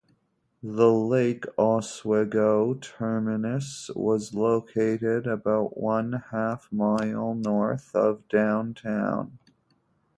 The 0.63 0.91
Lake 0.91 1.45
Oswego 1.59 2.73
terminus 2.73 3.91
was 3.95 4.33
located 4.33 5.27
about 5.27 5.77
one-half 5.79 6.71
mile 6.71 7.35
north 7.35 7.95
of 7.95 8.27
downtown. 8.27 9.37